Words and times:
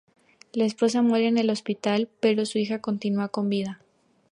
La 0.53 0.65
esposa 0.65 1.03
muere 1.03 1.27
en 1.27 1.37
el 1.37 1.51
hospital, 1.51 2.09
pero 2.19 2.47
su 2.47 2.57
hija 2.57 2.81
continúa 2.81 3.27
con 3.29 3.49
vida. 3.49 3.81